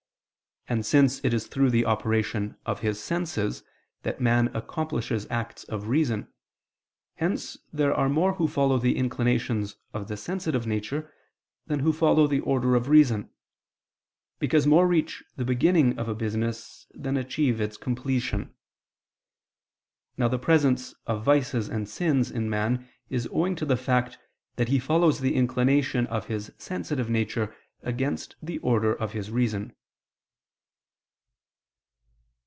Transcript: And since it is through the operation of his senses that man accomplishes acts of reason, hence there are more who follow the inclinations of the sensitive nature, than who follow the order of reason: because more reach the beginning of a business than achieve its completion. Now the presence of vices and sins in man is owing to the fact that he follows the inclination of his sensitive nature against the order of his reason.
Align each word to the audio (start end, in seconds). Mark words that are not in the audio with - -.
And 0.69 0.85
since 0.85 1.19
it 1.25 1.33
is 1.33 1.47
through 1.47 1.69
the 1.71 1.85
operation 1.85 2.55
of 2.65 2.79
his 2.79 2.97
senses 3.01 3.63
that 4.03 4.21
man 4.21 4.47
accomplishes 4.55 5.27
acts 5.29 5.65
of 5.65 5.89
reason, 5.89 6.31
hence 7.15 7.57
there 7.73 7.93
are 7.93 8.07
more 8.07 8.35
who 8.35 8.47
follow 8.47 8.77
the 8.77 8.95
inclinations 8.95 9.75
of 9.93 10.07
the 10.07 10.15
sensitive 10.15 10.65
nature, 10.65 11.11
than 11.67 11.79
who 11.79 11.91
follow 11.91 12.25
the 12.25 12.39
order 12.41 12.75
of 12.75 12.87
reason: 12.87 13.31
because 14.39 14.65
more 14.65 14.87
reach 14.87 15.23
the 15.35 15.43
beginning 15.43 15.97
of 15.99 16.07
a 16.07 16.15
business 16.15 16.85
than 16.93 17.17
achieve 17.17 17.59
its 17.59 17.75
completion. 17.75 18.53
Now 20.15 20.27
the 20.29 20.39
presence 20.39 20.93
of 21.05 21.23
vices 21.25 21.67
and 21.69 21.89
sins 21.89 22.29
in 22.31 22.49
man 22.49 22.87
is 23.09 23.27
owing 23.33 23.55
to 23.57 23.65
the 23.65 23.75
fact 23.75 24.19
that 24.55 24.69
he 24.69 24.79
follows 24.79 25.19
the 25.19 25.35
inclination 25.35 26.07
of 26.07 26.27
his 26.27 26.53
sensitive 26.59 27.09
nature 27.09 27.53
against 27.81 28.37
the 28.41 28.59
order 28.59 28.93
of 28.93 29.11
his 29.11 29.31
reason. 29.31 29.75